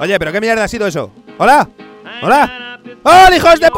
[0.00, 1.10] Oye, pero qué mierda ha sido eso.
[1.38, 1.68] ¿Hola?
[2.22, 2.78] ¿Hola?
[3.02, 3.68] ¡Hola, hijos de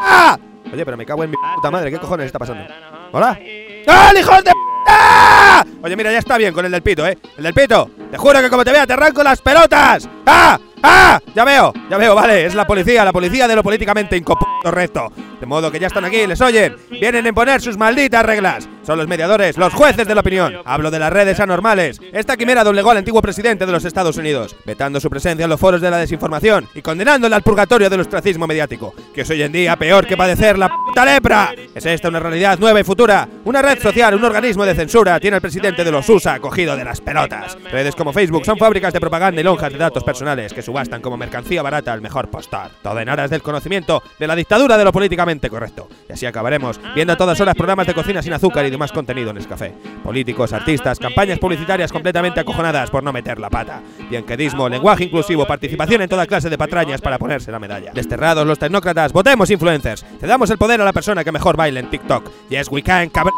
[0.00, 0.38] ¡Ah!
[0.72, 2.64] Oye, pero me cago en mi puta madre, ¿qué cojones está pasando?
[3.12, 3.38] ¿Hola?
[3.86, 4.52] ¡Hola, hijos de
[4.86, 5.64] ¡Ah!
[5.82, 7.18] Oye, mira, ya está bien con el del pito, ¿eh?
[7.36, 7.90] El del pito.
[8.10, 10.08] Te juro que como te vea te arranco las pelotas.
[10.26, 10.58] ¡Ah!
[10.82, 11.20] ¡Ah!
[11.34, 15.12] Ya veo, ya veo, vale, es la policía, la policía de lo políticamente incorrecto.
[15.38, 18.68] De modo que ya están aquí, les oyen, vienen a imponer sus malditas reglas.
[18.82, 20.56] Son los mediadores, los jueces de la opinión.
[20.64, 22.00] Hablo de las redes anormales.
[22.12, 25.60] Esta quimera doblegó al antiguo presidente de los Estados Unidos, vetando su presencia en los
[25.60, 29.52] foros de la desinformación y condenándole al purgatorio del ostracismo mediático, que es hoy en
[29.52, 31.54] día peor que padecer la puta lepra.
[31.74, 33.28] Es esta una realidad nueva y futura.
[33.44, 36.84] Una red social, un organismo de censura, tiene el presidente de los USA cogido de
[36.84, 37.56] las pelotas.
[37.70, 41.16] Redes como Facebook son fábricas de propaganda y lonjas de datos personales que subastan como
[41.16, 42.70] mercancía barata al mejor postar.
[42.82, 45.88] Todo en aras del conocimiento de la dictadura de lo políticamente correcto.
[46.08, 49.28] Y así acabaremos viendo a todas horas programas de cocina sin azúcar y demás contenido
[49.30, 49.74] en el café.
[50.02, 53.82] Políticos, artistas, campañas publicitarias completamente acojonadas por no meter la pata.
[54.08, 57.92] Bienquedismo, lenguaje inclusivo, participación en toda clase de patrañas para ponerse la medalla.
[57.92, 60.06] Desterrados los tecnócratas, votemos influencers.
[60.18, 62.30] Cedamos el poder a la persona que mejor baile en TikTok.
[62.48, 63.34] Yes, we can, cabrón.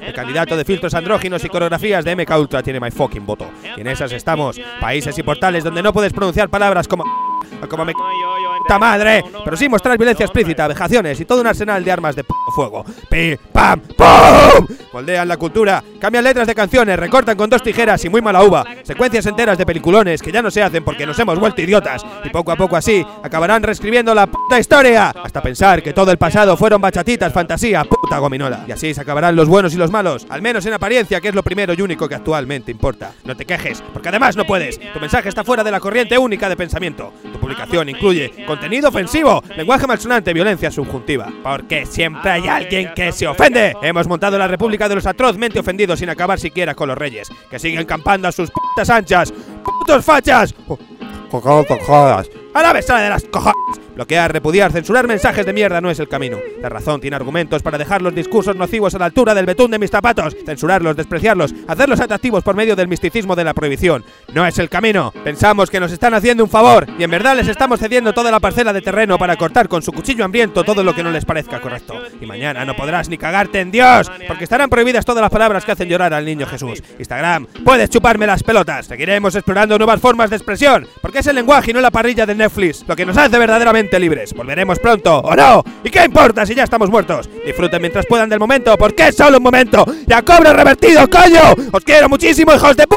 [0.00, 3.50] El candidato de filtros andróginos y coreografías de MK Ultra tiene my fucking voto.
[3.76, 4.58] Y en esas estamos.
[4.80, 7.04] Países y portales donde no puedes pronunciar palabras como
[7.68, 7.92] como me
[8.66, 12.24] puta madre, pero sin mostrar violencia explícita, vejaciones y todo un arsenal de armas de
[12.24, 12.84] p fuego.
[13.08, 14.66] Pi, pam, pum.
[14.92, 18.64] Moldean la cultura, cambian letras de canciones, recortan con dos tijeras y muy mala uva,
[18.82, 22.30] secuencias enteras de peliculones que ya no se hacen porque nos hemos vuelto idiotas y
[22.30, 26.56] poco a poco así acabarán reescribiendo la puta historia hasta pensar que todo el pasado
[26.56, 28.64] fueron bachatitas, fantasía, puta gominola.
[28.66, 31.34] Y así se acabarán los buenos y los malos, al menos en apariencia, que es
[31.36, 33.12] lo primero y único que actualmente importa.
[33.24, 34.80] No te quejes, porque además no puedes.
[34.80, 37.12] Tu mensaje está fuera de la corriente única de pensamiento.
[37.46, 41.32] Publicación incluye contenido ofensivo, lenguaje malsonante, violencia subjuntiva.
[41.44, 43.72] Porque siempre hay alguien que se ofende.
[43.82, 47.60] Hemos montado la República de los atrozmente ofendidos sin acabar siquiera con los reyes, que
[47.60, 49.32] siguen campando a sus putas anchas.
[49.62, 50.56] ¡Putos fachas!
[51.32, 52.24] A
[52.62, 53.86] la besada de las cojones.
[53.96, 56.36] Bloquear, repudiar, censurar mensajes de mierda no es el camino.
[56.60, 59.78] La razón tiene argumentos para dejar los discursos nocivos a la altura del betún de
[59.78, 60.36] mis zapatos.
[60.44, 64.04] Censurarlos, despreciarlos, hacerlos atractivos por medio del misticismo de la prohibición.
[64.34, 65.14] No es el camino.
[65.24, 68.38] Pensamos que nos están haciendo un favor y en verdad les estamos cediendo toda la
[68.38, 71.62] parcela de terreno para cortar con su cuchillo hambriento todo lo que no les parezca
[71.62, 71.94] correcto.
[72.20, 75.72] Y mañana no podrás ni cagarte en Dios, porque estarán prohibidas todas las palabras que
[75.72, 76.82] hacen llorar al niño Jesús.
[76.98, 78.84] Instagram, puedes chuparme las pelotas.
[78.84, 82.34] Seguiremos explorando nuevas formas de expresión, porque es el lenguaje y no la parrilla de
[82.46, 84.32] Netflix lo que nos hace verdaderamente libres.
[84.32, 85.64] Volveremos pronto, ¿o no?
[85.82, 87.28] ¿Y qué importa si ya estamos muertos?
[87.44, 89.84] Disfruten mientras puedan del momento, porque es solo un momento.
[90.06, 91.54] ¡Ya cobro revertido, coño!
[91.72, 92.95] ¡Os quiero muchísimo, hijos de p